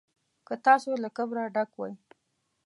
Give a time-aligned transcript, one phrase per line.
[0.47, 1.93] که تاسو له کبره ډک وئ.